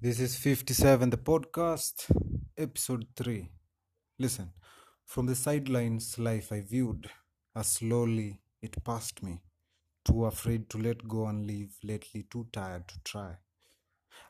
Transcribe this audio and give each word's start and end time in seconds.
This 0.00 0.20
is 0.20 0.36
57, 0.36 1.10
the 1.10 1.16
podcast, 1.16 2.04
episode 2.56 3.06
3. 3.16 3.48
Listen, 4.20 4.52
from 5.04 5.26
the 5.26 5.34
sidelines, 5.34 6.16
life 6.18 6.52
I 6.52 6.60
viewed 6.60 7.10
as 7.56 7.66
slowly 7.66 8.40
it 8.62 8.84
passed 8.84 9.22
me. 9.24 9.42
Too 10.04 10.26
afraid 10.26 10.70
to 10.70 10.78
let 10.78 11.08
go 11.08 11.26
and 11.26 11.46
leave, 11.46 11.76
lately 11.82 12.24
too 12.30 12.46
tired 12.52 12.86
to 12.88 13.00
try. 13.04 13.36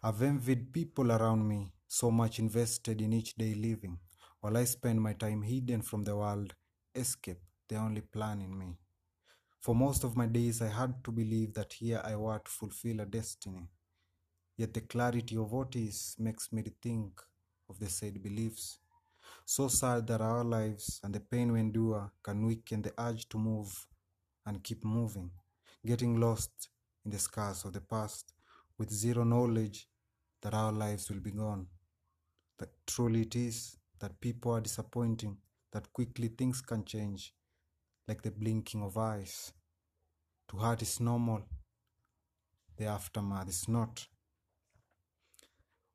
I've 0.05 0.23
envied 0.23 0.73
people 0.73 1.11
around 1.13 1.49
me, 1.49 1.73
so 1.89 2.11
much 2.11 2.39
invested 2.39 3.01
in 3.03 3.13
each 3.13 3.35
day 3.35 3.55
living, 3.55 3.99
while 4.41 4.57
I 4.57 4.65
spend 4.65 5.03
my 5.03 5.15
time 5.15 5.43
hidden 5.43 5.83
from 5.83 6.05
the 6.05 6.17
world, 6.17 6.55
escape, 6.95 7.43
the 7.69 7.77
only 7.77 8.03
plan 8.03 8.41
in 8.41 8.57
me. 8.59 8.79
For 9.61 9.75
most 9.75 10.05
of 10.05 10.17
my 10.17 10.27
days, 10.27 10.63
I 10.63 10.69
had 10.69 11.05
to 11.05 11.13
believe 11.13 11.55
that 11.55 11.75
here 11.75 12.01
I 12.05 12.17
were 12.17 12.39
to 12.39 12.51
fulfill 12.51 13.01
a 13.01 13.07
destiny. 13.07 13.69
Yet 14.57 14.75
the 14.75 14.81
clarity 14.81 15.37
of 15.37 15.53
what 15.53 15.77
is 15.77 16.17
makes 16.19 16.53
me 16.53 16.63
rethink 16.63 17.13
of 17.69 17.79
the 17.79 17.89
said 17.89 18.23
beliefs. 18.23 18.79
So 19.45 19.69
sad 19.69 20.07
that 20.09 20.21
our 20.21 20.45
lives 20.45 21.01
and 21.03 21.15
the 21.15 21.21
pain 21.21 21.53
we 21.53 21.61
endure 21.61 22.13
can 22.23 22.47
weaken 22.47 22.83
the 22.83 22.93
urge 22.99 23.29
to 23.31 23.39
move 23.39 23.87
and 24.47 24.63
keep 24.63 24.85
moving, 24.85 25.31
getting 25.85 26.21
lost 26.21 26.69
in 27.05 27.11
the 27.11 27.19
scars 27.19 27.65
of 27.65 27.73
the 27.73 27.81
past 27.81 28.33
with 28.79 28.91
zero 28.93 29.25
knowledge 29.25 29.89
that 30.43 30.55
our 30.55 30.73
lives 30.73 31.11
will 31.11 31.21
be 31.21 31.31
gone. 31.33 31.67
That 32.59 32.71
truly 32.87 33.23
it 33.23 33.37
is 33.37 33.77
that 34.01 34.21
people 34.21 34.53
are 34.53 34.61
disappointing, 34.61 35.39
that 35.73 35.93
quickly 35.93 36.29
things 36.29 36.61
can 36.61 36.85
change, 36.85 37.35
like 38.09 38.23
the 38.23 38.31
blinking 38.31 38.83
of 38.83 38.99
eyes. 38.99 39.53
To 40.49 40.57
hurt 40.59 40.83
is 40.83 41.01
normal, 41.01 41.45
the 42.77 42.87
aftermath 42.87 43.49
is 43.49 43.69
not. 43.69 44.07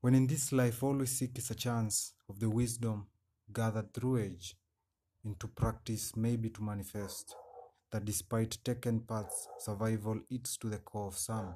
When 0.02 0.16
in 0.16 0.28
this 0.28 0.54
life 0.54 0.82
always 0.82 1.12
seek 1.12 1.38
is 1.38 1.52
a 1.52 1.56
chance 1.56 2.14
of 2.30 2.40
the 2.40 2.50
wisdom 2.50 3.08
gathered 3.52 3.94
through 3.94 4.20
age 4.20 4.56
into 5.26 5.46
practice 5.46 6.16
maybe 6.16 6.50
to 6.52 6.64
manifest 6.64 7.36
that 7.92 8.06
despite 8.06 8.64
taken 8.64 9.02
paths 9.02 9.50
survival 9.60 10.22
eats 10.30 10.56
to 10.58 10.70
the 10.70 10.78
core 10.78 11.08
of 11.08 11.18
some. 11.18 11.54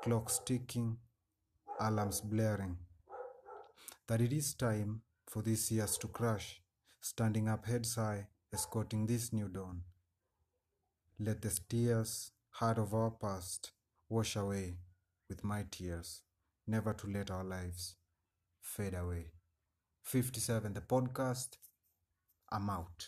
Clocks 0.00 0.38
ticking 0.44 0.98
alarms 1.80 2.20
blaring. 2.20 2.76
That 4.06 4.20
it 4.20 4.32
is 4.32 4.54
time 4.54 5.02
for 5.26 5.42
these 5.42 5.72
years 5.72 5.98
to 5.98 6.06
crash 6.06 6.60
standing 7.00 7.48
up 7.48 7.66
heads 7.66 7.96
high 7.96 8.28
escorting 8.52 9.06
this 9.06 9.32
new 9.32 9.48
dawn. 9.48 9.82
Let 11.18 11.42
the 11.42 11.58
tears 11.68 12.30
heart 12.50 12.78
of 12.78 12.94
our 12.94 13.10
past 13.10 13.72
wash 14.08 14.36
away 14.36 14.76
with 15.28 15.42
my 15.42 15.64
tears 15.68 16.22
never 16.66 16.92
to 16.94 17.06
let 17.06 17.30
our 17.30 17.44
lives 17.44 17.96
fade 18.60 18.94
away. 18.94 19.26
57 20.02 20.72
the 20.72 20.80
podcast. 20.80 21.56
I'm 22.52 22.70
out 22.70 23.06